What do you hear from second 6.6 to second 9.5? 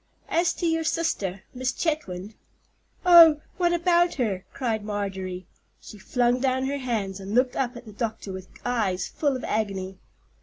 her hands, and looked up at the doctor with eyes full of